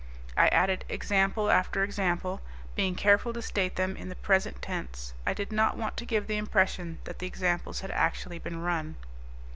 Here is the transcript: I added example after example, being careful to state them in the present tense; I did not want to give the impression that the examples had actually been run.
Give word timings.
I 0.35 0.47
added 0.47 0.83
example 0.89 1.51
after 1.51 1.83
example, 1.83 2.41
being 2.73 2.95
careful 2.95 3.33
to 3.33 3.41
state 3.43 3.75
them 3.75 3.95
in 3.95 4.09
the 4.09 4.15
present 4.15 4.59
tense; 4.59 5.13
I 5.27 5.35
did 5.35 5.51
not 5.51 5.77
want 5.77 5.95
to 5.97 6.05
give 6.05 6.25
the 6.25 6.37
impression 6.37 6.97
that 7.03 7.19
the 7.19 7.27
examples 7.27 7.81
had 7.81 7.91
actually 7.91 8.39
been 8.39 8.63
run. 8.63 8.95